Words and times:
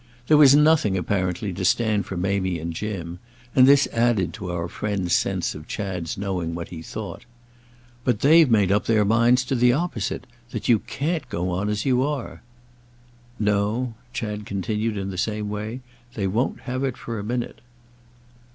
There 0.25 0.35
was 0.37 0.55
nothing, 0.55 0.97
apparently, 0.97 1.53
to 1.53 1.63
stand 1.63 2.07
for 2.07 2.17
Mamie 2.17 2.57
and 2.57 2.73
Jim; 2.73 3.19
and 3.55 3.67
this 3.67 3.85
added 3.93 4.33
to 4.33 4.49
our 4.51 4.67
friend's 4.67 5.13
sense 5.13 5.53
of 5.53 5.67
Chad's 5.67 6.17
knowing 6.17 6.55
what 6.55 6.69
he 6.69 6.81
thought. 6.81 7.23
"But 8.03 8.21
they've 8.21 8.49
made 8.49 8.71
up 8.71 8.85
their 8.87 9.05
minds 9.05 9.43
to 9.45 9.53
the 9.55 9.73
opposite—that 9.73 10.67
you 10.67 10.79
can't 10.79 11.29
go 11.29 11.51
on 11.51 11.69
as 11.69 11.85
you 11.85 12.01
are." 12.01 12.41
"No," 13.37 13.93
Chad 14.11 14.47
continued 14.47 14.97
in 14.97 15.11
the 15.11 15.19
same 15.19 15.51
way; 15.51 15.81
"they 16.15 16.25
won't 16.25 16.61
have 16.61 16.83
it 16.83 16.97
for 16.97 17.19
a 17.19 17.23
minute." 17.23 17.61